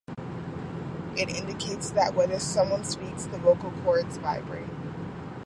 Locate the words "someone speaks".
2.39-3.25